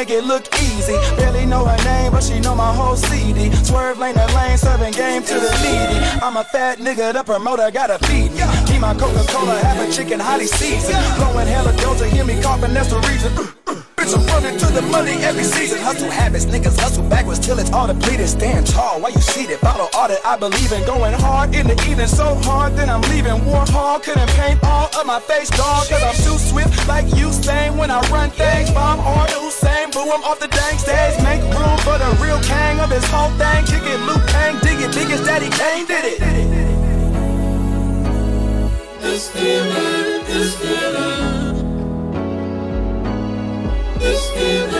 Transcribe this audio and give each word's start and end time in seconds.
Make 0.00 0.10
it 0.10 0.24
look 0.24 0.46
easy. 0.62 0.94
Barely 1.16 1.44
know 1.46 1.64
her 1.64 1.84
name, 1.84 2.12
but 2.12 2.22
she 2.22 2.40
know 2.40 2.54
my 2.54 2.72
whole 2.74 2.96
CD. 2.96 3.52
Swerve 3.64 3.98
lane 3.98 4.14
to 4.14 4.26
lane, 4.34 4.56
serving 4.56 4.92
game 4.92 5.22
to 5.22 5.34
the 5.34 5.52
needy. 5.62 5.98
I'm 6.22 6.36
a 6.36 6.44
fat 6.44 6.78
nigga, 6.78 7.12
the 7.12 7.22
promoter 7.22 7.70
gotta 7.70 7.98
feed 8.06 8.32
me. 8.32 8.42
Need 8.70 8.80
my 8.80 8.94
Coca-Cola, 8.94 9.58
have 9.58 9.88
a 9.88 9.92
chicken 9.92 10.20
highly 10.20 10.46
seasoned. 10.46 11.04
Blowing 11.16 11.46
hella 11.46 11.72
to 11.98 12.08
hear 12.08 12.24
me 12.24 12.40
coughing, 12.40 12.72
that's 12.72 12.88
the 12.88 12.98
reason. 13.00 13.59
To 14.60 14.66
the 14.66 14.82
money 14.82 15.12
every 15.24 15.42
season. 15.42 15.78
Hustle 15.80 16.10
habits, 16.10 16.44
niggas 16.44 16.78
hustle 16.78 17.08
backwards 17.08 17.38
till 17.38 17.58
it's 17.58 17.72
all 17.72 17.86
depleted. 17.86 18.28
Stand 18.28 18.66
tall 18.66 19.00
while 19.00 19.10
you 19.10 19.20
seated. 19.20 19.58
Follow 19.58 19.88
all 19.94 20.06
that 20.06 20.20
I 20.22 20.36
believe 20.36 20.70
in. 20.72 20.84
Going 20.84 21.14
hard 21.14 21.54
in 21.54 21.66
the 21.66 21.72
evening, 21.88 22.06
so 22.06 22.34
hard, 22.44 22.76
then 22.76 22.90
I'm 22.90 23.00
leaving. 23.08 23.42
War 23.46 23.64
hard, 23.72 24.02
couldn't 24.02 24.28
paint 24.36 24.60
all 24.62 24.90
of 24.94 25.06
my 25.06 25.18
face, 25.18 25.48
dog. 25.48 25.88
Cause 25.88 26.02
I'm 26.04 26.14
too 26.14 26.36
swift, 26.36 26.76
like 26.86 27.06
you 27.16 27.32
saying 27.32 27.78
when 27.78 27.90
I 27.90 28.00
run 28.12 28.28
things. 28.30 28.70
Bomb 28.72 29.00
or 29.00 29.24
Hussein, 29.32 29.92
boo, 29.92 30.04
I'm 30.04 30.22
off 30.28 30.38
the 30.38 30.48
dang 30.48 30.76
stage. 30.76 31.16
Make 31.24 31.40
room 31.56 31.78
for 31.80 31.96
the 31.96 32.10
real 32.20 32.40
king 32.44 32.80
of 32.80 32.90
this 32.90 33.06
whole 33.08 33.32
thing. 33.40 33.64
Kick 33.64 33.82
it, 33.88 34.00
Luke 34.04 34.26
Kang, 34.28 34.60
dig 34.60 34.78
it, 34.84 34.92
biggest 34.92 35.24
daddy 35.24 35.48
Kane 35.48 35.86
did 35.86 36.04
it. 36.04 36.18
This 39.00 39.30
feeling, 39.30 40.20
this 40.28 40.54
feeling. 40.60 41.49
This 44.00 44.79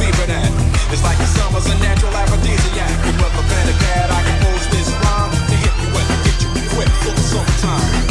what 0.00 0.06
you 0.06 0.12
beeping 0.12 0.30
at. 0.30 0.92
It's 0.92 1.02
like 1.02 1.18
the 1.18 1.26
summer's 1.26 1.66
a 1.66 1.78
natural 1.78 2.14
aphrodisiac. 2.14 2.90
Rubber 3.20 3.48
band 3.48 3.70
and 3.70 3.78
pad, 3.78 4.10
I 4.10 4.20
compose 4.22 4.68
this 4.70 4.90
rhyme 4.90 5.30
to 5.32 5.56
hit 5.56 5.74
you 5.82 5.88
and 5.88 6.24
get 6.24 6.42
you 6.42 6.50
equipped 6.64 6.96
for 7.02 7.12
the 7.12 7.22
summertime. 7.22 8.09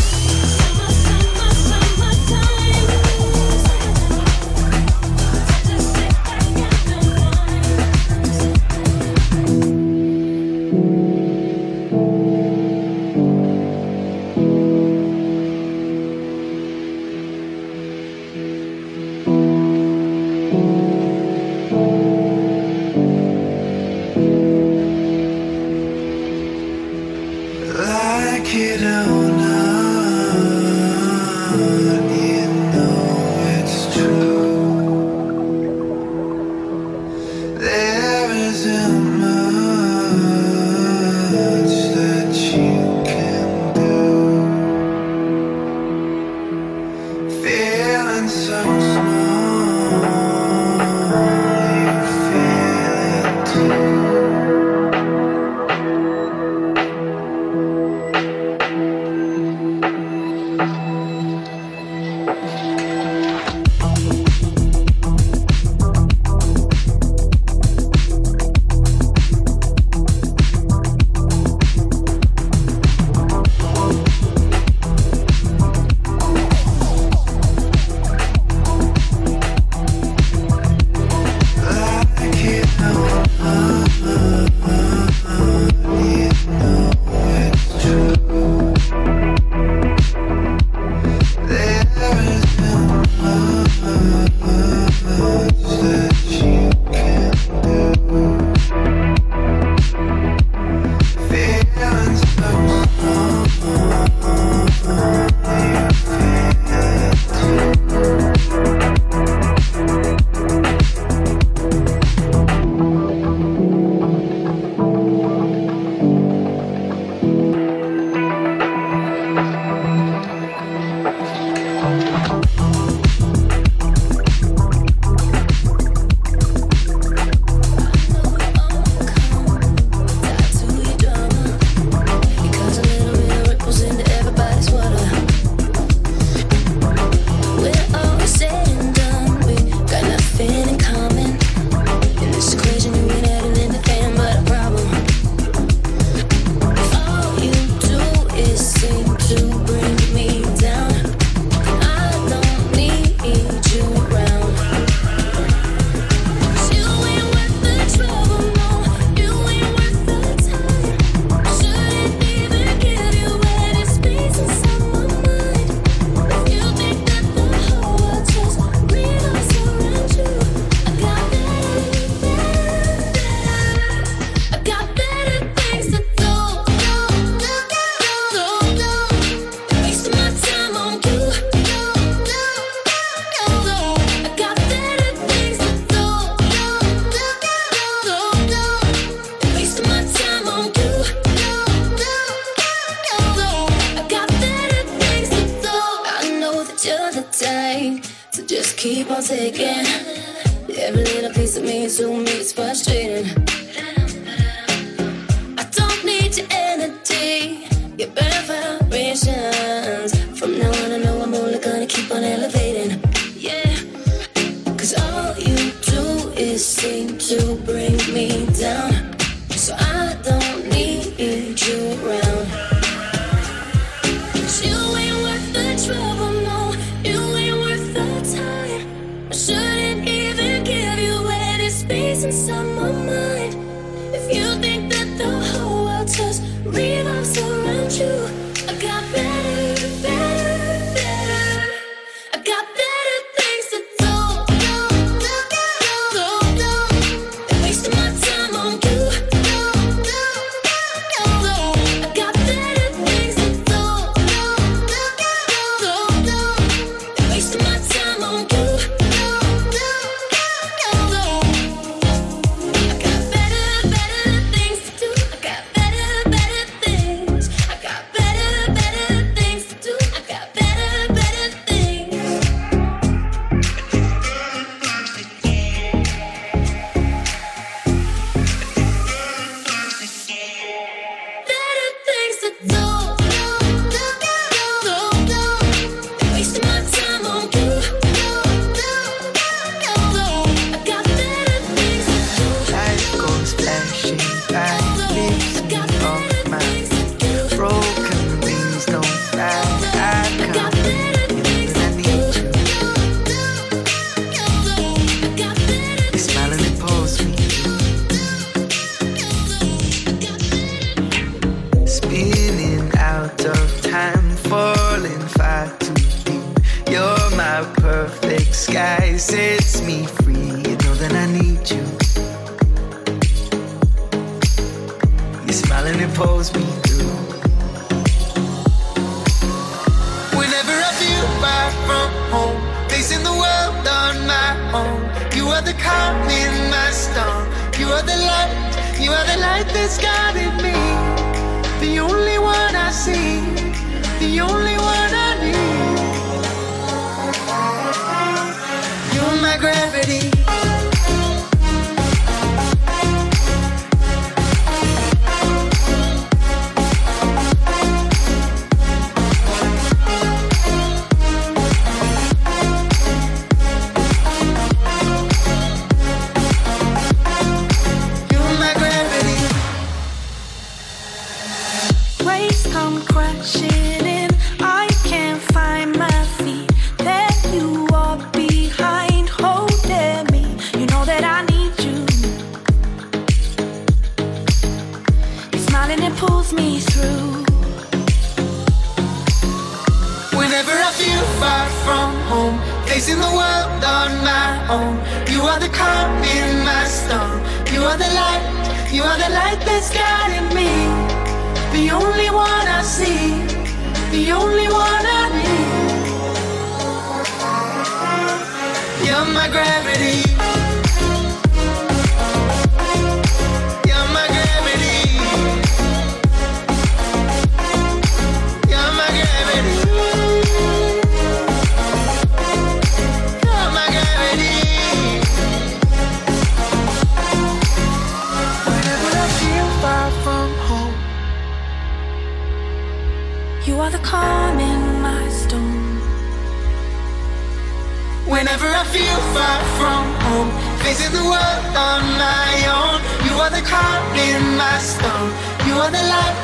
in 444.28 444.44
my 444.58 444.78
soul. 444.80 445.26
You 445.68 445.76
are 445.84 445.92
the 445.92 446.06
light, 446.14 446.38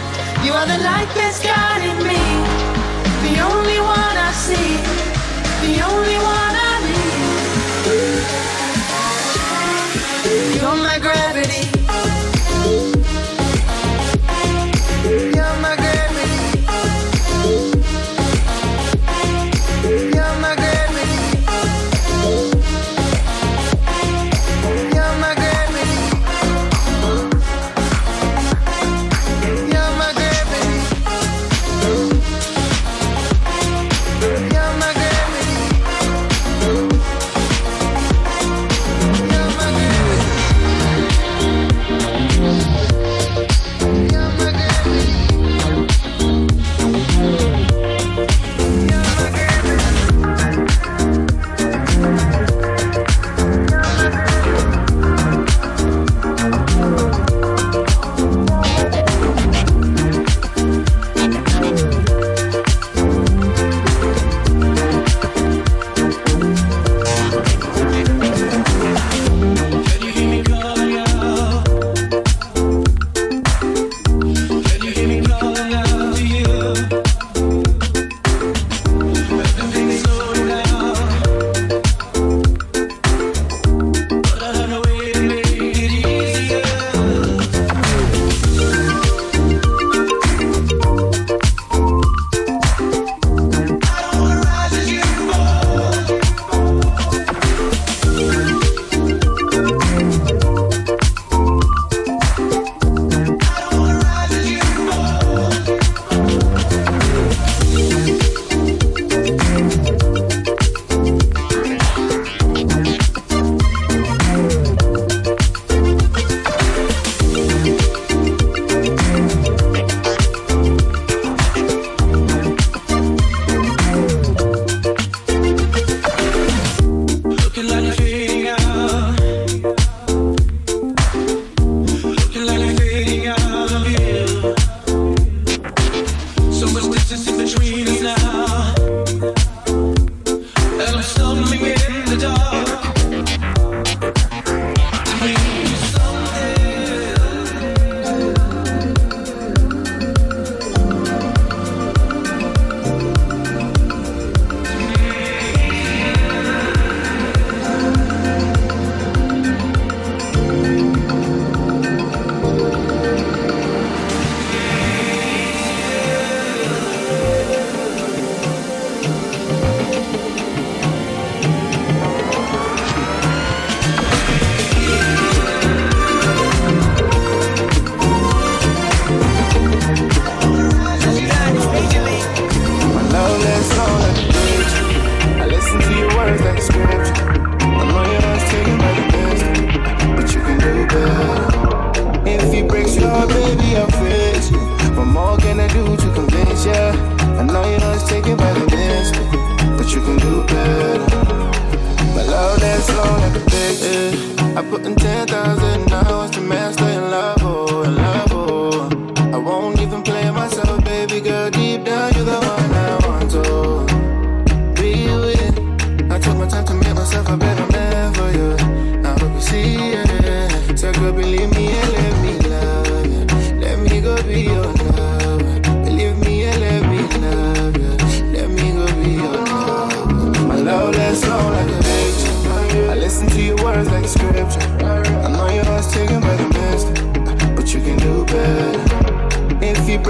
you 0.45 0.51
are 0.53 0.67
the 0.73 0.79
light 0.89 1.09
that's 1.15 1.39
guiding 1.43 1.99
me. 2.09 2.21
The 3.25 3.35
only 3.51 3.79
one 3.79 4.15
I 4.29 4.31
see, 4.45 4.71
the 5.65 5.75
only 5.91 6.17
one 6.35 6.55
I 6.71 6.73
need. 6.87 7.35
You're 10.55 10.79
my 10.89 10.97
gravity. 10.99 11.74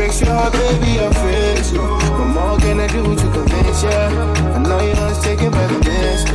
Your 0.05 0.29
heart, 0.29 0.53
baby, 0.53 0.99
I'll 0.99 1.11
fix 1.13 1.71
you. 1.71 1.81
What 1.81 2.27
more 2.27 2.57
can 2.59 2.79
I 2.79 2.87
do 2.87 3.15
to 3.15 3.27
convince 3.31 3.81
you? 3.81 3.89
I 3.89 4.59
know 4.59 4.79
your 4.79 4.95
heart's 4.97 5.23
taken 5.23 5.49
by 5.49 5.65
the 5.65 5.79
best, 5.79 6.27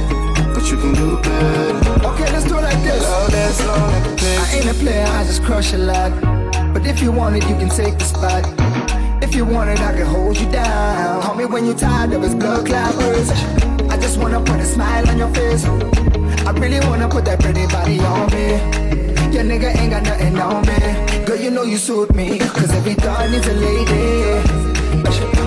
but 0.54 0.64
you 0.70 0.76
can 0.76 0.92
do 0.92 1.16
better. 1.22 2.06
Okay, 2.08 2.32
let's 2.32 2.46
do 2.46 2.58
it 2.58 2.62
like 2.62 2.82
this. 2.82 3.02
Love 3.02 3.30
that's 3.30 3.64
long 3.64 3.92
like 3.92 4.22
a. 4.22 4.36
I 4.42 4.56
ain't 4.56 4.70
a 4.70 4.74
player, 4.74 5.06
I 5.06 5.24
just 5.24 5.44
crush 5.44 5.72
a 5.72 5.78
lot. 5.78 6.10
But 6.74 6.84
if 6.84 7.00
you 7.00 7.12
want 7.12 7.36
it, 7.36 7.48
you 7.48 7.54
can 7.56 7.68
take 7.68 7.96
the 7.96 8.04
spot. 8.04 8.42
If 9.22 9.36
you 9.36 9.44
want 9.44 9.70
it, 9.70 9.80
I 9.80 9.92
can 9.92 10.06
hold 10.06 10.36
you 10.36 10.50
down. 10.50 11.22
Call 11.22 11.36
me 11.36 11.44
when 11.44 11.64
you're 11.64 11.78
tired 11.78 12.12
of 12.12 12.22
his 12.22 12.34
blood 12.34 12.68
words. 12.68 13.30
I 13.88 13.96
just 13.98 14.18
wanna 14.18 14.40
put 14.40 14.58
a 14.58 14.64
smile 14.64 15.08
on 15.08 15.16
your 15.16 15.32
face. 15.32 15.64
I 15.64 16.50
really 16.52 16.80
wanna 16.88 17.08
put 17.08 17.24
that 17.26 17.38
pretty 17.38 17.66
body 17.68 18.00
on 18.00 18.26
me. 18.32 18.79
Your 19.32 19.44
nigga 19.44 19.74
ain't 19.76 19.90
got 19.90 20.02
nothing 20.02 20.38
on 20.38 20.62
me. 20.66 21.24
Girl, 21.24 21.36
you 21.36 21.50
know 21.50 21.62
you 21.62 21.76
suit 21.76 22.14
me. 22.14 22.38
Cause 22.38 22.72
every 22.72 22.94
thought 22.94 23.30
needs 23.30 23.46
a 23.46 23.54
lady. 23.54 24.40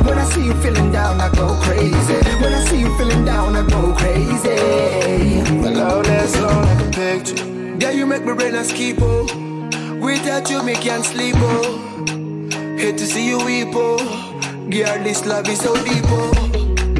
When 0.05 0.17
I 0.17 0.25
see 0.25 0.45
you 0.45 0.53
feeling 0.61 0.91
down, 0.91 1.19
I 1.21 1.29
go 1.29 1.55
crazy. 1.61 2.13
When 2.41 2.53
I 2.53 2.65
see 2.65 2.79
you 2.79 2.97
feeling 2.97 3.25
down, 3.25 3.55
I 3.55 3.65
go 3.67 3.93
crazy. 3.93 5.51
My 5.61 5.69
love 5.69 6.05
that's 6.05 6.39
long 6.39 6.63
like 6.63 6.87
a 6.87 6.91
picture. 6.91 7.45
Yeah, 7.79 7.91
you 7.91 8.05
make 8.05 8.25
me 8.25 8.33
brain 8.33 8.55
a 8.55 8.63
skip, 8.63 8.97
oh. 9.01 9.25
Without 10.01 10.49
you, 10.49 10.63
me 10.63 10.73
can't 10.75 11.03
sleep, 11.05 11.35
oh. 11.37 11.79
Hate 12.77 12.97
to 12.97 13.05
see 13.05 13.27
you 13.27 13.37
weep, 13.45 13.69
oh. 13.73 13.97
Girl, 14.69 15.03
this 15.03 15.25
love 15.25 15.47
is 15.47 15.59
so 15.61 15.73
deep, 15.83 16.03
oh. 16.07 16.33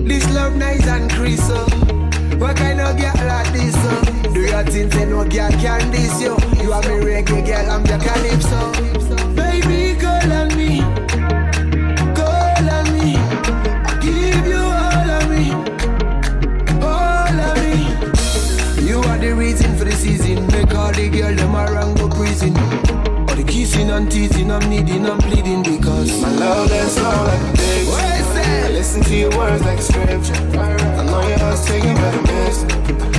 This 0.02 0.30
love 0.34 0.56
nice 0.56 0.86
and 0.88 1.12
crease, 1.12 1.50
oh. 1.52 1.83
What 2.44 2.58
kind 2.58 2.82
of 2.82 2.98
girl 2.98 3.26
like 3.26 3.54
this, 3.54 3.74
oh? 3.78 4.32
Do 4.34 4.42
you 4.42 4.64
think 4.64 4.92
say 4.92 5.06
no 5.06 5.24
girl 5.24 5.50
can 5.52 5.92
this, 5.92 6.22
yo? 6.22 6.36
You 6.62 6.74
are 6.74 6.82
me 6.82 7.00
reggae 7.00 7.46
girl, 7.46 7.72
I'm 7.72 7.86
your 7.86 8.00
calypso. 8.00 8.60
Baby, 9.34 9.98
girl 9.98 10.30
and 10.40 10.54
me. 10.58 10.82
Girl 12.14 12.68
and 12.76 12.90
me. 13.00 13.16
Give 14.02 14.46
you 14.46 14.60
all 14.60 15.10
of 15.18 15.30
me. 15.30 15.54
All 16.84 17.40
of 17.48 17.56
me. 17.64 18.86
You 18.86 19.00
are 19.00 19.18
the 19.20 19.34
reason 19.38 19.78
for 19.78 19.86
the 19.86 19.94
season. 19.94 20.46
Make 20.48 20.76
all 20.76 20.92
the 20.92 21.08
girl 21.08 21.34
them 21.34 21.56
around 21.56 21.96
go 21.96 22.10
prison. 22.10 22.58
All 22.58 23.38
the 23.38 23.46
kissing 23.48 23.90
and 23.90 24.12
teasing, 24.12 24.52
I'm 24.52 24.70
needing, 24.70 25.06
I'm 25.06 25.18
pleading 25.20 25.64
because 25.64 26.22
My 26.22 26.30
love 26.30 26.68
that's 26.68 27.00
long 27.00 27.53
listen 28.96 29.12
to 29.12 29.18
your 29.18 29.38
words 29.38 29.64
like 29.66 29.82
scripture. 29.82 30.36
I 30.54 31.04
know 31.04 31.28
your 31.28 31.40
heart's 31.40 31.66
taken 31.66 31.96
by 31.96 32.12
the 32.12 32.22
best, 32.30 32.68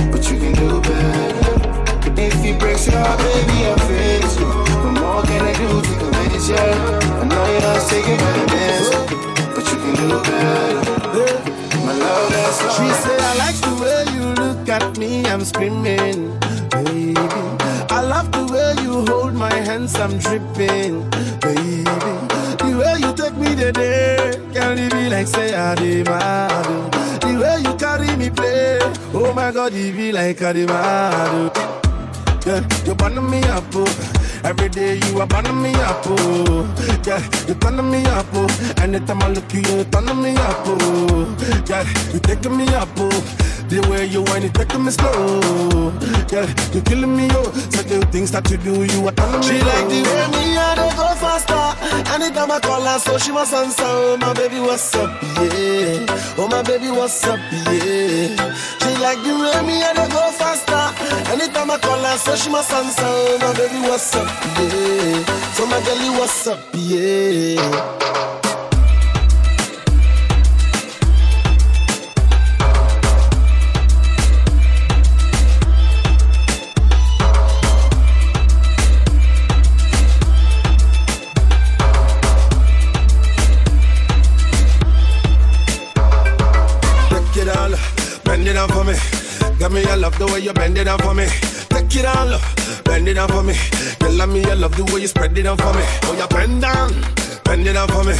but 0.09 0.31
you 0.31 0.39
can 0.39 0.53
do 0.53 0.79
better. 0.79 2.21
If 2.21 2.45
it 2.45 2.59
breaks 2.59 2.87
your 2.87 2.97
heart, 2.97 3.19
baby, 3.19 3.65
I'll 3.67 3.77
fix 3.83 4.39
you. 4.39 4.45
What 4.47 4.93
more 5.01 5.23
can 5.23 5.43
I 5.43 5.53
do 5.53 5.67
to 5.81 5.93
convince 5.99 6.47
you? 6.47 6.55
I 6.55 7.25
know 7.27 7.45
your 7.51 7.61
heart's 7.61 7.89
taken 7.89 8.17
by 8.23 8.31
the 8.39 8.45
best, 8.55 8.91
but 9.53 9.65
you 9.69 9.77
can 9.83 9.95
do 9.99 10.07
better. 10.23 11.35
My 11.85 11.93
love 11.93 12.29
that's 12.31 12.61
long. 12.63 12.75
She 12.77 12.87
said, 13.03 13.19
I 13.19 13.35
like 13.43 13.59
the 13.67 13.75
way 13.83 13.99
you 14.15 14.25
look 14.43 14.69
at 14.69 14.97
me, 14.97 15.25
I'm 15.25 15.43
screaming, 15.43 16.39
baby. 16.69 17.15
I 17.89 18.01
love 18.01 18.31
the 18.31 18.45
way 18.47 18.81
you 18.81 19.05
hold 19.11 19.33
my 19.33 19.53
hands, 19.53 19.95
I'm 19.95 20.17
dripping, 20.19 21.09
baby. 21.41 21.83
The 22.63 22.71
way 22.79 22.95
you 22.99 23.04
me 23.55 23.61
today, 23.63 24.33
can 24.53 24.77
it 24.77 24.91
be 24.91 25.09
like 25.09 25.27
say 25.27 25.53
I 25.55 25.75
oh. 26.07 26.89
The 27.21 27.39
way 27.39 27.61
you 27.63 27.75
carry 27.77 28.15
me 28.15 28.29
play, 28.29 28.79
oh 29.13 29.33
my 29.33 29.51
God, 29.51 29.73
it 29.73 29.95
be 29.95 30.11
like 30.11 30.41
I 30.41 30.53
oh. 30.67 31.51
Yeah, 32.45 32.67
you 32.85 32.95
burn 32.95 33.29
me 33.29 33.41
up, 33.43 33.63
oh. 33.73 34.11
Every 34.43 34.69
day 34.69 34.99
you 35.07 35.19
are 35.19 35.27
burning 35.27 35.61
me 35.61 35.73
up, 35.75 36.01
oh. 36.05 37.01
Yeah, 37.05 37.21
you 37.47 37.55
turn 37.55 37.77
me 37.89 38.05
up, 38.05 38.27
oh. 38.33 38.73
Anytime 38.81 39.23
I 39.23 39.29
look 39.29 39.51
you, 39.53 39.61
you 39.61 39.83
turn 39.85 40.05
me 40.21 40.35
up, 40.35 40.57
oh. 40.65 41.63
Yeah, 41.67 41.83
you 42.13 42.19
taking 42.19 42.57
me 42.57 42.67
up, 42.75 42.89
oh. 42.97 43.09
The 43.67 43.81
way 43.89 44.05
you 44.05 44.21
whine, 44.29 44.43
it 44.43 44.53
taking 44.53 44.85
me 44.85 44.91
slow. 44.91 45.91
Yeah, 46.29 46.45
you 46.73 46.81
killing 46.81 47.15
me, 47.17 47.27
oh. 47.31 47.51
Certain 47.73 48.01
things 48.11 48.31
that 48.31 48.49
you 48.51 48.57
do, 48.57 48.85
you 48.85 49.07
are 49.07 49.11
turning 49.11 49.39
me 49.39 49.47
She 49.47 49.57
like 49.57 49.87
the 49.89 50.01
way 50.05 50.25
me 50.37 50.57
I 50.57 50.75
go 50.95 51.07
faster. 51.17 51.65
Anytime 52.13 52.51
I 52.51 52.59
call 52.59 52.81
her, 52.81 52.99
so 52.99 53.17
she 53.17 53.31
must 53.31 53.53
answer. 53.53 53.83
Oh 53.85 54.17
my 54.21 54.33
baby, 54.33 54.59
what's 54.59 54.93
up? 54.95 55.09
Yeah. 55.49 56.05
Oh 56.37 56.47
my 56.47 56.61
baby, 56.61 56.89
what's 56.91 57.23
up? 57.25 57.39
Yeah. 57.51 58.37
She 58.81 58.91
like 59.01 59.19
the 59.25 59.33
way 59.33 59.59
me 59.65 59.81
I 59.81 60.07
go 60.13 60.29
faster. 60.37 60.85
Anytime 61.33 61.71
I 61.71 61.77
call 61.79 61.97
her, 61.97 62.17
so 62.17 62.35
she 62.35 62.49
must 62.49 62.71
answer. 62.71 63.01
Oh 63.03 63.37
my 63.41 63.53
baby, 63.57 63.79
what's 63.87 64.15
up? 64.15 64.27
Yeah. 64.61 65.25
So 65.53 65.65
my 65.65 65.81
girlie, 65.81 66.09
what's 66.19 66.47
up? 66.47 66.59
Yeah. 66.73 67.95
Me, 89.75 89.85
I 89.85 89.95
love 89.95 90.17
the 90.17 90.25
way 90.27 90.39
you 90.39 90.53
bend 90.53 90.77
it 90.77 90.85
down 90.85 90.99
for 90.99 91.13
me. 91.13 91.27
Take 91.69 91.95
it 91.97 92.05
all, 92.05 92.39
bend 92.85 93.07
it 93.07 93.15
down 93.15 93.27
for 93.27 93.43
me. 93.43 93.53
You 94.01 94.17
love 94.17 94.29
me, 94.29 94.43
I 94.45 94.53
love 94.53 94.75
the 94.75 94.85
way 94.85 95.01
you 95.01 95.07
spread 95.07 95.37
it 95.37 95.43
down 95.43 95.57
for 95.57 95.73
me. 95.73 95.83
Oh, 96.03 96.15
you 96.17 96.27
bend 96.27 96.61
down, 96.61 96.91
bend 97.43 97.67
it 97.67 97.73
down 97.73 97.87
for 97.89 98.03
me. 98.03 98.15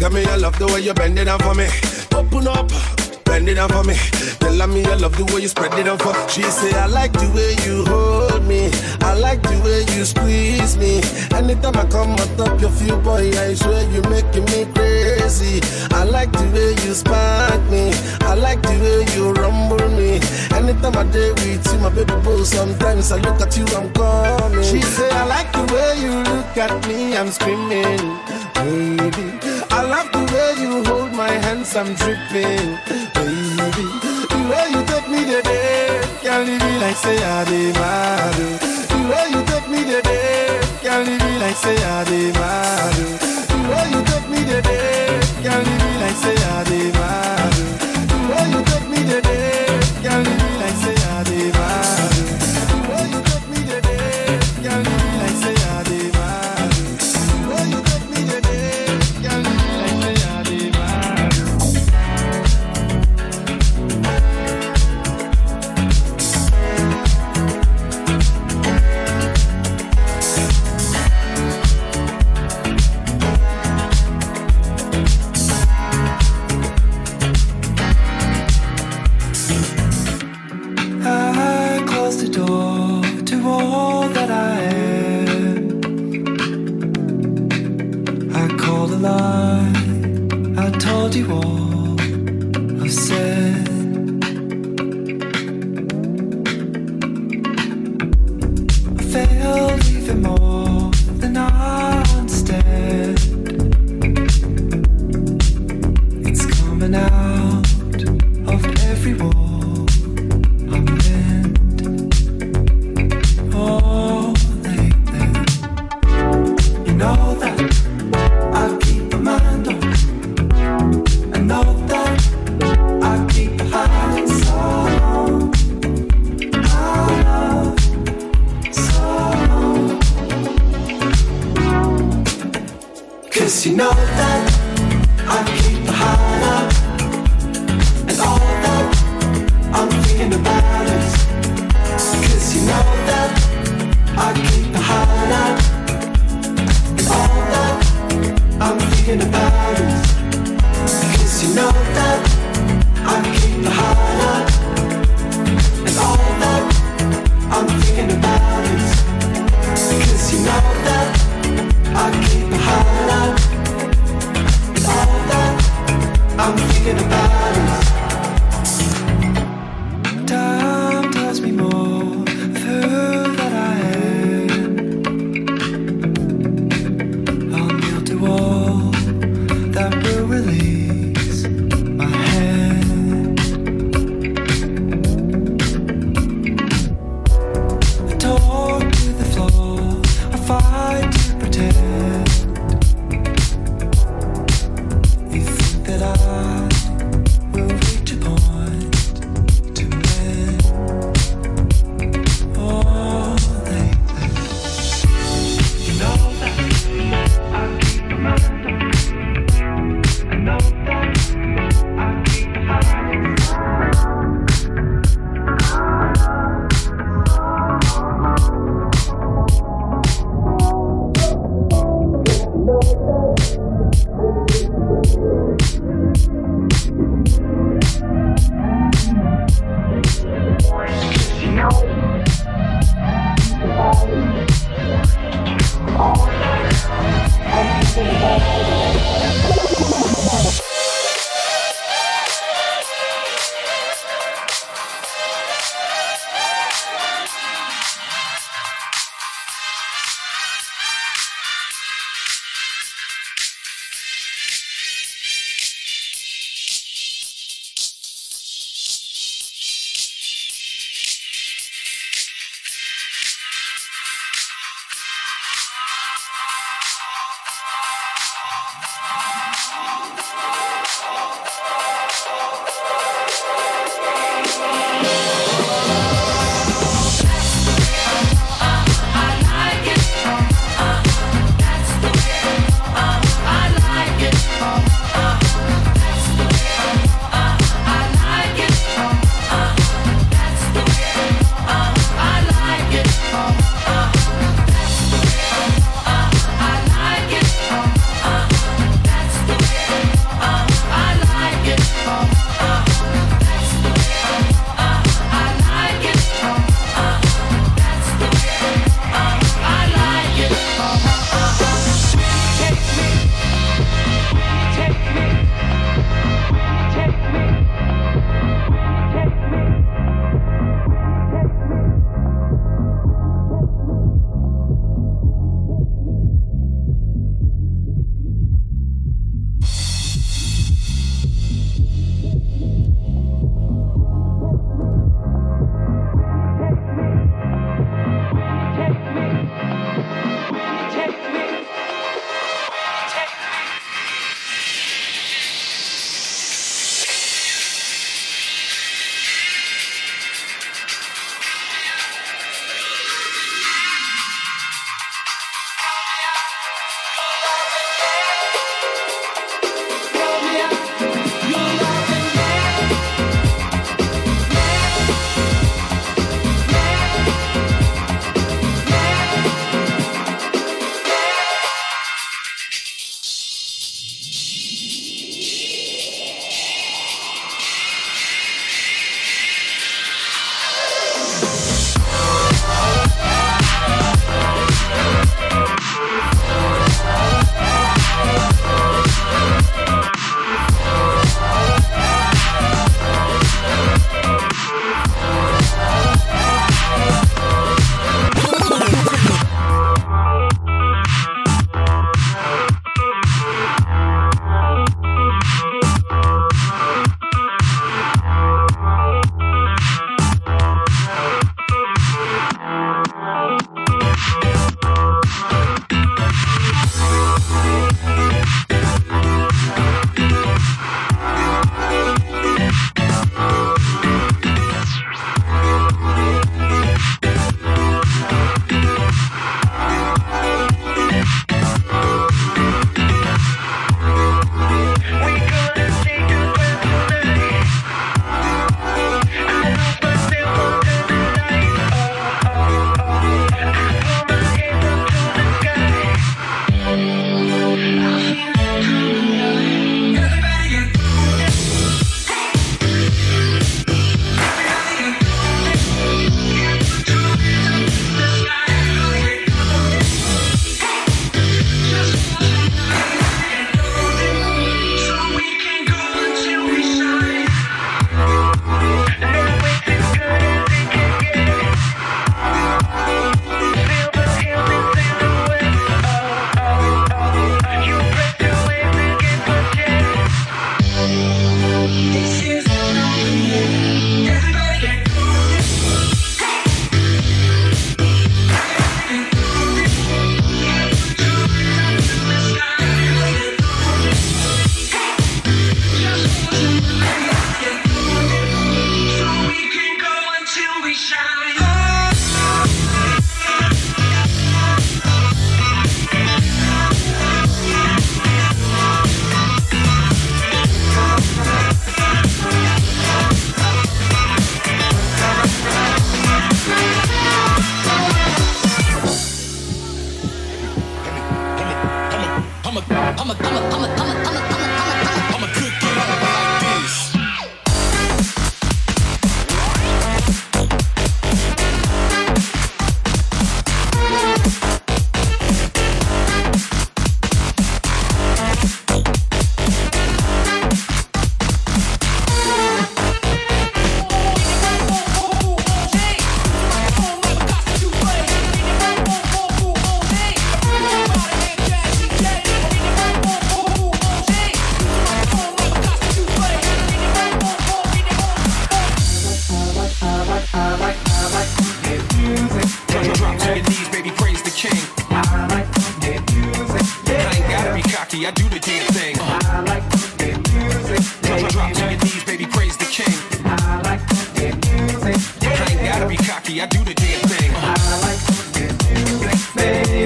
Got 0.00 0.12
me, 0.12 0.24
I 0.24 0.36
love 0.36 0.58
the 0.58 0.66
way 0.66 0.80
you 0.80 0.94
bend 0.94 1.18
it 1.18 1.26
down 1.26 1.38
for 1.40 1.54
me. 1.54 1.68
Open 2.16 2.48
up. 2.48 3.05
Bend 3.36 3.50
it 3.50 3.56
down 3.56 3.68
for 3.68 3.84
me. 3.84 3.92
Tell 4.40 4.66
me, 4.66 4.82
I 4.86 4.94
love 4.94 5.14
the 5.14 5.24
way 5.28 5.42
you 5.42 5.48
spread 5.48 5.78
it 5.78 5.84
down 5.84 5.98
for 5.98 6.16
She 6.26 6.40
say, 6.40 6.72
I 6.72 6.86
like 6.86 7.12
the 7.12 7.28
way 7.36 7.52
you 7.68 7.84
hold 7.84 8.42
me. 8.48 8.72
I 9.04 9.12
like 9.12 9.42
the 9.42 9.60
way 9.60 9.84
you 9.92 10.06
squeeze 10.06 10.78
me. 10.78 11.04
Anytime 11.36 11.76
I 11.76 11.84
come 11.84 12.16
on 12.16 12.28
top 12.40 12.56
of 12.64 12.80
you, 12.80 12.96
boy, 13.04 13.28
I 13.36 13.52
swear 13.52 13.84
you 13.92 14.00
making 14.08 14.48
me 14.48 14.64
crazy. 14.72 15.60
I 15.92 16.04
like 16.04 16.32
the 16.32 16.48
way 16.48 16.72
you 16.80 16.94
spark 16.96 17.60
me. 17.68 17.92
I 18.24 18.32
like 18.40 18.62
the 18.62 18.72
way 18.80 19.04
you 19.12 19.28
rumble 19.36 19.84
me. 20.00 20.16
Anytime 20.56 20.96
I 20.96 21.04
day 21.12 21.32
with 21.36 21.60
you, 21.60 21.78
my 21.84 21.90
baby 21.90 22.16
boo, 22.24 22.42
sometimes 22.42 23.12
I 23.12 23.20
look 23.20 23.38
at 23.42 23.54
you, 23.54 23.66
I'm 23.76 23.92
coming. 23.92 24.64
She 24.64 24.80
say, 24.80 25.10
I 25.12 25.26
like 25.26 25.52
the 25.52 25.64
way 25.76 26.00
you 26.00 26.24
look 26.24 26.56
at 26.56 26.72
me, 26.88 27.14
I'm 27.14 27.28
screaming, 27.28 28.00
baby. 28.56 29.28
I 29.68 29.82
love 29.84 30.08
the 30.08 30.24
way 30.32 30.56
you 30.56 30.84
hold 30.88 31.05
my 31.26 31.34
hands, 31.46 31.74
I'm 31.74 31.94
dripping, 31.94 32.68
baby. 33.14 33.86
The 34.32 34.38
way 34.50 34.66
you 34.74 34.82
take 34.90 35.08
me 35.08 35.20
today, 35.24 36.00
can't 36.22 36.46
leave 36.46 36.62
me 36.66 36.78
like 36.78 36.96
say 36.96 37.18
I 37.22 37.44
did 37.44 37.74
mad. 37.74 38.36
The 38.90 38.98
way 39.10 39.26
you 39.34 39.42
take 39.50 39.68
me 39.68 39.80
today, 39.92 40.60
can't 40.82 41.06
leave 41.08 41.24
me 41.26 41.38
like 41.38 41.56
say 41.56 41.76
I 41.96 42.04
did 42.04 42.34
mad. 42.34 42.94
The 43.50 43.58
way 43.70 43.86
you 43.92 44.00
take 44.10 44.28
me 44.34 44.40
today, 44.52 45.20
can't 45.42 45.66
leave 45.66 45.82
me 45.86 45.92
like 46.02 46.18
say 46.24 46.36
I 46.54 46.64
did 46.64 46.94
mad. 46.94 47.25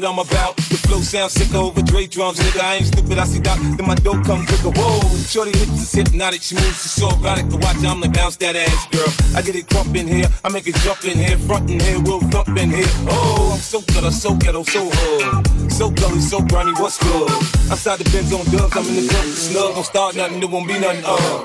what 0.00 0.08
I'm 0.08 0.18
about. 0.18 0.56
The 0.56 0.78
flow 0.86 1.00
sounds 1.00 1.32
sick 1.32 1.52
over 1.54 1.82
Dre 1.82 2.06
drums, 2.06 2.38
nigga. 2.38 2.62
I 2.62 2.76
ain't 2.76 2.86
stupid, 2.86 3.18
I 3.18 3.24
see 3.24 3.40
that. 3.40 3.58
then 3.76 3.86
my 3.86 3.96
dope 3.96 4.22
come 4.24 4.46
quicker. 4.46 4.70
Whoa, 4.70 5.00
shorty 5.26 5.50
hits 5.58 5.82
is 5.82 5.92
hypnotic, 5.92 6.42
she 6.42 6.54
moves, 6.54 6.82
she's 6.82 6.92
so 6.92 7.10
erotic 7.18 7.48
to 7.50 7.56
watch. 7.56 7.82
I'm 7.82 8.00
like, 8.00 8.12
bounce 8.12 8.36
that 8.36 8.54
ass, 8.54 8.86
girl. 8.94 9.10
I 9.34 9.42
get 9.42 9.56
it 9.56 9.66
crump 9.68 9.96
in 9.96 10.06
here, 10.06 10.26
I 10.44 10.50
make 10.50 10.66
it 10.68 10.76
jump 10.86 11.04
in 11.04 11.18
here, 11.18 11.36
front 11.38 11.70
in 11.70 11.80
here, 11.80 11.98
we'll 12.00 12.20
thump 12.30 12.56
in 12.56 12.70
here. 12.70 12.86
Oh, 13.10 13.50
I'm 13.54 13.60
so 13.60 13.80
good, 13.80 14.04
I'm 14.04 14.12
so 14.12 14.34
ghetto, 14.34 14.62
so 14.62 14.86
hood. 14.86 15.72
So 15.72 15.90
gully, 15.90 16.20
so 16.20 16.40
grimy, 16.42 16.72
what's 16.78 16.98
good? 17.02 17.30
Outside 17.70 17.98
the 17.98 18.06
Benz 18.10 18.32
on 18.32 18.46
dubs, 18.54 18.76
I'm 18.76 18.86
in 18.86 19.02
the 19.02 19.08
club, 19.10 19.26
snug. 19.34 19.74
Don't 19.74 19.84
start 19.84 20.14
nothing, 20.14 20.42
it 20.42 20.50
won't 20.50 20.68
be 20.68 20.78
nothing, 20.78 21.02
uh. 21.04 21.42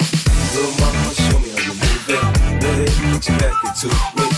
Little 0.54 0.74
mama, 0.78 1.14
show 1.18 1.40
me 1.42 1.50
how 1.50 1.62
you 1.66 1.74
move 1.74 2.06
it. 2.06 2.22
Let 2.62 2.78
it 2.86 2.94
put 3.10 3.28
your 3.28 3.38
back 3.40 3.58
into 3.66 3.88
it. 3.90 4.33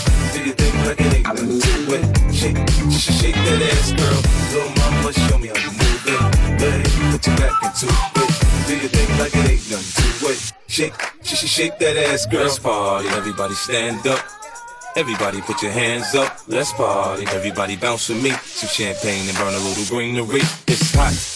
Shake, 2.36 2.56
sh- 2.90 3.12
shake 3.20 3.34
that 3.34 3.62
ass, 3.72 3.92
girl. 3.92 4.20
Little 4.52 4.70
mama, 4.76 5.12
show 5.12 5.38
me 5.38 5.48
how 5.48 5.56
you 5.56 5.70
move 5.72 6.04
it. 6.06 6.20
Let 6.60 6.80
it 6.84 7.10
put 7.10 7.26
your 7.26 7.36
back 7.36 7.62
into 7.64 7.86
it. 7.88 8.66
Do 8.68 8.76
your 8.76 8.90
thing 8.90 9.18
like 9.18 9.34
it 9.34 9.50
ain't 9.50 9.70
nothing 9.70 10.20
to 10.20 10.32
it. 10.32 10.52
Shake, 10.68 10.94
sh- 11.22 11.34
sh- 11.34 11.48
shake 11.48 11.78
that 11.78 11.96
ass, 11.96 12.26
girl. 12.26 12.42
Let's 12.44 12.58
party, 12.58 13.08
everybody 13.08 13.54
stand 13.54 14.06
up. 14.06 14.20
Everybody 14.96 15.40
put 15.40 15.62
your 15.62 15.72
hands 15.72 16.14
up, 16.14 16.38
let's 16.46 16.72
party. 16.74 17.26
Everybody 17.32 17.76
bounce 17.76 18.08
with 18.10 18.22
me. 18.22 18.30
Some 18.30 18.68
champagne 18.68 19.28
and 19.28 19.36
burn 19.38 19.54
a 19.54 19.58
little 19.58 19.84
greenery. 19.86 20.40
It's 20.68 20.94
hot. 20.94 21.35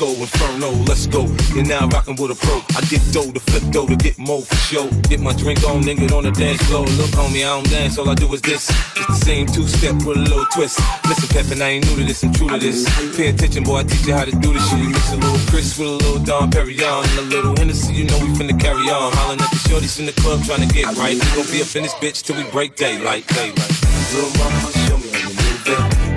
Disco 0.00 0.22
Inferno, 0.22 0.70
let's 0.88 1.06
go. 1.06 1.26
You're 1.54 1.66
now 1.66 1.86
rocking 1.88 2.16
with 2.16 2.30
a 2.30 2.34
pro. 2.34 2.64
I 2.74 2.80
get 2.88 3.02
dough 3.12 3.30
to 3.32 3.40
flip 3.40 3.70
dough 3.70 3.86
to 3.86 3.96
get 3.96 4.16
more 4.16 4.40
for 4.40 4.56
show. 4.56 4.88
Get 5.10 5.20
my 5.20 5.34
drink 5.34 5.62
on, 5.68 5.82
then 5.82 5.96
get 5.96 6.12
on 6.12 6.24
the 6.24 6.30
dance 6.30 6.62
floor. 6.62 6.86
Look, 6.96 7.10
homie, 7.10 7.44
I 7.44 7.52
don't 7.52 7.68
dance, 7.68 7.98
all 7.98 8.08
I 8.08 8.14
do 8.14 8.32
is 8.32 8.40
this. 8.40 8.70
It's 8.96 9.06
the 9.06 9.14
same 9.14 9.46
two 9.46 9.66
step 9.68 9.96
with 10.06 10.16
a 10.16 10.20
little 10.20 10.46
twist. 10.46 10.80
Listen, 11.04 11.28
Peppin, 11.28 11.60
I 11.60 11.68
ain't 11.76 11.84
new 11.84 11.96
to 11.96 12.04
this, 12.04 12.24
I'm 12.24 12.32
true 12.32 12.48
to 12.48 12.56
this. 12.56 12.88
Pay 13.14 13.28
attention, 13.28 13.62
boy, 13.62 13.80
I 13.80 13.82
teach 13.82 14.06
you 14.06 14.14
how 14.14 14.24
to 14.24 14.32
do 14.32 14.54
this 14.54 14.70
shit. 14.70 14.88
Mix 14.88 15.12
a 15.12 15.16
little 15.16 15.38
Chris 15.50 15.78
with 15.78 15.88
a 15.88 15.92
little 15.92 16.18
Dom 16.24 16.50
Perignon 16.50 17.04
and 17.04 17.18
a 17.18 17.22
little 17.36 17.54
Hennessy, 17.56 17.92
you 17.92 18.04
know 18.04 18.18
we 18.20 18.32
finna 18.40 18.58
carry 18.58 18.88
on. 18.88 19.12
Hollering 19.12 19.40
at 19.40 19.50
the 19.50 19.60
shorties 19.68 20.00
in 20.00 20.06
the 20.06 20.16
club 20.16 20.42
trying 20.44 20.66
to 20.66 20.74
get 20.74 20.96
right. 20.96 21.12
We 21.12 21.28
gon' 21.36 21.52
be 21.52 21.60
up 21.60 21.76
in 21.76 21.82
this 21.82 21.94
bitch 22.00 22.24
till 22.24 22.36
we 22.36 22.44
break 22.50 22.74
daylight, 22.74 23.26
daylight. 23.28 23.72
Little 24.16 24.32
mama, 24.40 24.72
show 24.88 24.96
me 24.96 25.12
how 25.12 25.28
you 25.28 25.34
move 25.36 25.68
it 25.68 26.10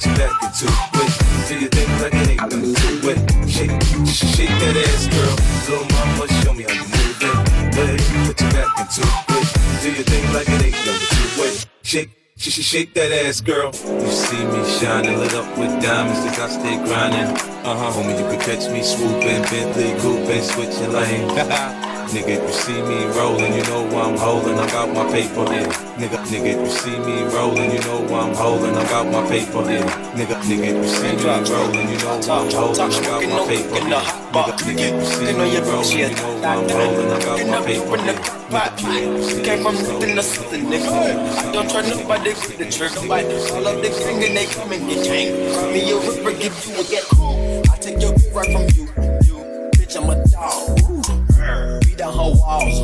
put 0.00 0.06
your 0.06 0.16
back 0.16 0.42
into 0.42 0.66
it. 0.66 1.09
Do 1.50 1.58
your 1.58 1.68
thing 1.70 1.90
like 2.00 2.12
nothing 2.14 2.74
to 2.74 3.10
it. 3.10 3.50
Shake, 3.50 3.70
shake 4.06 4.54
that 4.62 4.76
ass, 4.86 5.08
girl. 5.10 5.34
Little 5.66 5.86
mama, 5.90 6.28
show 6.44 6.54
me 6.54 6.62
how 6.62 6.74
you 6.78 6.86
move 6.86 7.18
it. 7.26 7.74
Let 7.74 7.98
put 8.24 8.40
your 8.40 8.50
back 8.54 8.70
into 8.78 9.02
it. 9.02 9.82
Do 9.82 9.90
your 9.90 10.04
thing 10.04 10.32
like 10.32 10.48
nothing 10.48 10.72
to 10.72 11.42
it. 11.42 11.66
Shake. 11.82 12.10
Sh- 12.36 12.50
sh- 12.50 12.62
shake 12.62 12.94
that 12.94 13.10
ass, 13.26 13.40
girl. 13.40 13.72
You 13.74 14.10
see 14.12 14.44
me 14.44 14.64
shining, 14.78 15.18
lit 15.18 15.34
up 15.34 15.58
with 15.58 15.82
diamonds, 15.82 16.20
cause 16.38 16.56
I 16.56 16.60
stay 16.60 16.76
grinding. 16.84 17.26
Uh 17.66 17.74
huh. 17.74 17.98
Homie, 17.98 18.16
you 18.16 18.24
can 18.30 18.38
catch 18.38 18.70
me 18.70 18.84
swooping, 18.84 19.42
Bentley 19.50 19.90
coupé, 19.98 20.40
switching 20.42 20.92
lanes. 20.92 21.96
Nigga, 22.10 22.26
if 22.26 22.42
you 22.42 22.52
see 22.52 22.82
me 22.82 23.04
rolling, 23.14 23.54
you 23.54 23.62
know 23.70 23.86
I'm 24.02 24.18
holding. 24.18 24.58
I 24.58 24.66
got 24.66 24.92
my 24.92 25.06
paper 25.12 25.46
in. 25.54 25.70
Nigga, 25.94 26.18
nigga, 26.26 26.50
if 26.50 26.58
you 26.58 26.66
see 26.66 26.98
me 26.98 27.22
rolling, 27.30 27.70
you 27.70 27.78
know 27.86 28.02
I'm 28.18 28.34
holding. 28.34 28.74
I 28.74 28.82
got 28.90 29.06
my 29.06 29.22
paper 29.28 29.62
in. 29.70 29.86
Nigga, 30.18 30.34
nigga, 30.42 30.66
if 30.66 30.76
you 30.76 30.88
see 30.90 31.14
me 31.14 31.22
rolling, 31.22 31.88
you 31.88 31.98
know 32.02 32.18
why 32.26 32.42
I'm 32.42 32.50
holding. 32.50 32.90
I 32.90 33.06
got 33.06 33.22
my 33.30 33.46
paper 33.46 33.78
in. 33.78 34.10
Nigga, 34.26 34.56
nigga, 34.58 34.90
if 34.90 34.94
you 34.98 35.04
see 35.06 35.22
me 35.22 35.38
rolling, 35.38 36.02
you 36.02 36.16
know 36.18 36.42
I'm 36.42 36.68
holding. 36.68 37.10
I 37.10 37.18
got 37.22 37.46
my 37.46 37.64
paper. 37.64 37.96
Nigga, 38.02 38.40
Came 39.44 39.62
from 39.62 39.74
nothing 39.76 40.16
to 40.16 40.22
something, 40.24 40.64
nigga. 40.66 40.90
I 40.90 41.52
don't 41.52 41.70
try 41.70 41.82
nobody 41.88 42.30
with 42.30 42.58
the 42.58 42.66
trigger. 42.68 43.06
All 43.54 43.66
of 43.68 43.82
the 43.82 43.88
gang 43.88 44.24
and 44.24 44.36
they 44.36 44.46
come 44.46 44.72
and 44.72 44.88
get 44.90 45.04
gang. 45.04 45.30
Me 45.72 45.92
a 45.92 45.96
ripper, 45.96 46.32
give 46.36 46.66
you 46.66 46.74
a 46.74 46.84
get 46.90 47.04
cool. 47.04 47.62
I 47.70 47.76
take 47.78 48.02
your 48.02 48.10
right 48.34 48.50
from 48.50 48.66
you. 48.74 48.90
You, 49.22 49.70
bitch, 49.78 49.94
I'm 49.96 50.10
a 50.10 50.26
dog. 50.26 51.80
Beat 51.80 51.89
down 52.00 52.14
her 52.14 52.32
walls. 52.32 52.80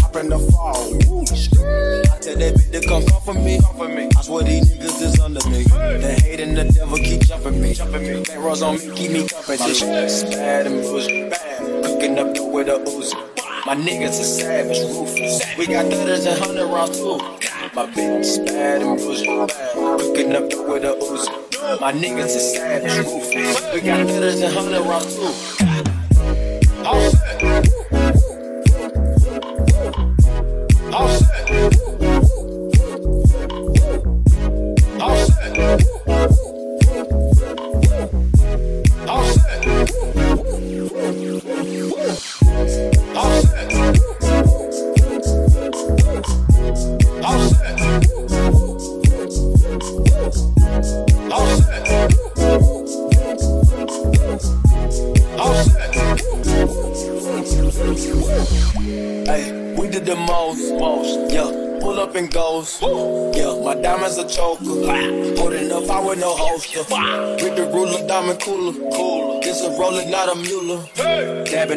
Hop 0.00 0.16
in 0.16 0.30
the 0.30 0.38
fall. 0.50 0.96
I 2.08 2.16
tell 2.24 2.36
that 2.40 2.54
bitch 2.56 2.72
to 2.72 2.80
come 2.88 3.04
come 3.04 3.20
for 3.20 3.34
me. 3.34 3.60
I 4.16 4.22
swear 4.22 4.44
these 4.44 4.72
niggas 4.72 5.02
is 5.02 5.20
under 5.20 5.46
me. 5.50 5.64
The 5.64 6.18
hate 6.22 6.40
and 6.40 6.56
the 6.56 6.64
devil 6.64 6.96
keep 6.96 7.20
jumping 7.20 7.60
me. 7.60 7.74
Back 7.74 8.38
rows 8.38 8.62
on 8.62 8.76
me, 8.76 8.90
keep 8.96 9.10
me 9.10 9.28
competition. 9.28 9.88
Bad 9.88 10.66
and 10.66 10.80
bullshit. 10.82 11.30
Bad. 11.30 11.84
Cooking 11.84 12.18
up 12.18 12.28
with 12.52 12.68
a 12.68 12.78
Uzi. 12.88 13.14
My 13.66 13.76
niggas 13.76 14.18
is 14.20 14.38
savage, 14.38 14.80
ruthless. 14.88 15.42
We 15.58 15.66
got 15.66 15.84
thudders 15.92 16.24
and 16.24 16.38
hundred 16.42 16.66
rounds 16.66 16.96
too. 16.96 17.18
My 17.76 17.84
bitch 17.92 18.20
is 18.20 18.38
bad 18.38 18.80
and 18.80 18.96
bullshit. 18.96 19.48
Bad. 19.48 19.74
Cooking 20.00 20.34
up 20.34 20.44
with 20.44 20.84
a 20.84 20.94
Uzi. 20.96 21.30
My 21.82 21.92
niggas 21.92 22.34
is 22.40 22.54
savage, 22.54 22.96
ruthless. 23.04 23.60
We 23.74 23.82
got 23.82 24.06
thudders 24.06 24.40
and 24.40 24.54
hundred 24.54 24.80
rounds 24.80 25.14
too. 25.14 25.34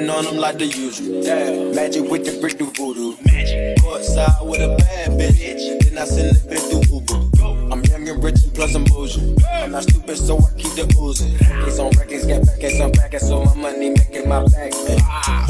Dabbing 0.02 0.10
on 0.10 0.26
them 0.26 0.38
like 0.41 0.58
the 0.58 0.66
usual. 0.66 1.22
Damn. 1.22 1.76
Magic 1.76 2.10
with 2.10 2.26
the 2.26 2.39
brick 2.39 2.58
do 2.58 2.66
voodoo. 2.66 3.16
Magic. 3.26 3.78
Courtside 3.78 4.45
with 4.45 4.62
a 4.62 4.76
bad 4.78 5.10
bitch. 5.12 5.84
Then 5.84 5.97
I 5.97 6.06
send 6.06 6.36
the 6.36 6.56
bitch 6.56 6.70
to 6.72 6.93
Uber. 6.93 7.72
I'm 7.72 7.84
young 7.86 8.10
and 8.10 8.24
rich 8.24 8.43
and 8.43 8.54
plus 8.54 8.76
I'm 8.76 8.84
bougie. 8.86 9.36
I'm 9.47 9.72
not 9.72 9.84
stupid, 9.84 10.18
so 10.18 10.38
I 10.38 10.52
keep 10.58 10.74
the 10.74 10.93
oozing. 10.99 11.38
Records 11.38 11.80
on 11.80 11.91
records, 11.91 12.26
get 12.26 12.45
back 12.45 12.64
and 12.64 12.78
some 12.78 12.91
back, 12.91 13.20
so 13.20 13.45
my 13.45 13.56
money 13.56 13.89
making 13.91 14.28
my 14.28 14.43
back. 14.43 14.72
big. 14.72 14.99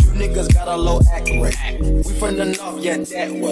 You 0.04 0.12
niggas 0.20 0.54
got 0.54 0.68
a 0.68 0.76
low 0.76 1.00
act 1.12 1.30
rate. 1.30 1.58
We 1.82 2.04
from 2.04 2.38
the 2.38 2.46
north, 2.46 2.84
yeah, 2.84 2.98
that 2.98 3.32
way. 3.32 3.51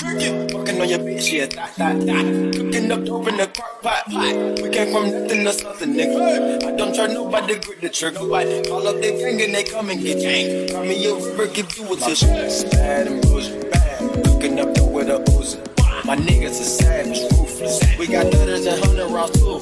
Fucking 0.00 0.80
on 0.80 0.88
your 0.88 0.98
bitch, 0.98 1.30
yeah, 1.30 1.44
that, 1.44 1.76
that, 1.76 2.00
that. 2.06 2.54
Cooking 2.56 2.90
up 2.90 3.04
dope 3.04 3.28
in 3.28 3.36
the 3.36 3.46
crock 3.48 3.82
pot. 3.82 4.08
We 4.08 4.70
came 4.70 4.92
from 4.92 5.10
nothing 5.10 5.44
to 5.44 5.52
something, 5.52 5.92
nigga. 5.92 6.64
I 6.64 6.72
don't 6.74 6.94
try 6.94 7.06
nobody, 7.06 7.58
grip 7.58 7.80
the 7.82 7.90
trigger. 7.90 8.18
Call 8.18 8.88
up 8.88 8.98
their 8.98 9.12
gang 9.18 9.42
and 9.42 9.54
they 9.54 9.62
come 9.62 9.90
and 9.90 10.00
get 10.00 10.20
gang. 10.20 10.68
Call 10.70 10.84
me 10.84 11.04
a 11.04 11.14
river, 11.14 11.46
give 11.48 11.76
you 11.76 11.92
a 11.92 11.96
tissue. 11.96 12.26
Bad 12.70 13.08
and 13.08 13.20
bullshit, 13.20 13.70
bad. 13.70 14.24
Cooking 14.24 14.58
up 14.58 14.72
dope 14.72 14.90
with 14.90 15.10
a 15.10 15.18
Uzi. 15.36 15.58
My 16.06 16.16
niggas 16.16 16.60
are 16.60 16.64
savage, 16.64 17.20
ruthless. 17.38 17.98
We 17.98 18.06
got 18.06 18.32
thudders 18.32 18.64
and 18.64 18.82
hundred 18.82 19.10
rounds 19.10 19.38
too. 19.38 19.60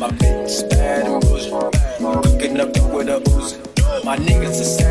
My 0.00 0.08
bitch 0.08 0.70
bad 0.70 1.06
and 1.06 1.20
bullshit, 1.20 1.52
bad. 1.72 2.22
Cooking 2.24 2.58
up 2.58 2.72
dope 2.72 2.90
with 2.90 3.08
a 3.10 3.20
Uzi. 3.20 3.60
My 4.02 4.16
niggas 4.16 4.60
are 4.60 4.64
savage, 4.64 4.83